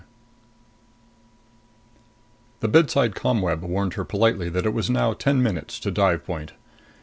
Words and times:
11 2.61 2.61
The 2.61 2.67
bedside 2.69 3.13
ComWeb 3.13 3.59
warned 3.61 3.93
her 3.93 4.03
politely 4.03 4.49
that 4.49 4.65
it 4.65 4.73
was 4.73 4.89
now 4.89 5.13
ten 5.13 5.43
minutes 5.43 5.79
to 5.79 5.91
dive 5.91 6.25
point. 6.25 6.53